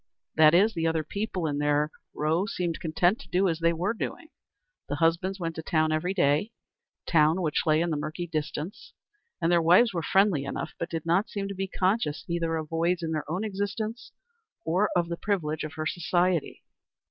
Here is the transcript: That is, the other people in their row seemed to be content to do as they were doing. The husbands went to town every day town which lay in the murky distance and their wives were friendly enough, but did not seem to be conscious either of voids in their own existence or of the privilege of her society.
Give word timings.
That 0.35 0.55
is, 0.55 0.73
the 0.73 0.87
other 0.87 1.03
people 1.03 1.45
in 1.45 1.59
their 1.59 1.91
row 2.15 2.47
seemed 2.47 2.73
to 2.73 2.79
be 2.79 2.81
content 2.81 3.19
to 3.19 3.27
do 3.29 3.47
as 3.47 3.59
they 3.59 3.71
were 3.71 3.93
doing. 3.93 4.29
The 4.89 4.95
husbands 4.95 5.39
went 5.39 5.53
to 5.57 5.61
town 5.61 5.91
every 5.91 6.15
day 6.15 6.53
town 7.05 7.39
which 7.43 7.67
lay 7.67 7.81
in 7.81 7.91
the 7.91 7.97
murky 7.97 8.25
distance 8.25 8.93
and 9.39 9.51
their 9.51 9.61
wives 9.61 9.93
were 9.93 10.01
friendly 10.01 10.43
enough, 10.43 10.73
but 10.79 10.89
did 10.89 11.05
not 11.05 11.29
seem 11.29 11.47
to 11.49 11.53
be 11.53 11.67
conscious 11.67 12.25
either 12.27 12.55
of 12.57 12.69
voids 12.69 13.03
in 13.03 13.11
their 13.11 13.29
own 13.29 13.43
existence 13.43 14.11
or 14.65 14.89
of 14.95 15.07
the 15.07 15.17
privilege 15.17 15.63
of 15.63 15.73
her 15.73 15.85
society. 15.85 16.63